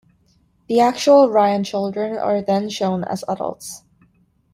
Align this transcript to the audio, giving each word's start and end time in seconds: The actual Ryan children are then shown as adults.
The 0.67 0.79
actual 0.79 1.29
Ryan 1.29 1.63
children 1.63 2.17
are 2.17 2.41
then 2.41 2.69
shown 2.69 3.03
as 3.03 3.23
adults. 3.29 3.83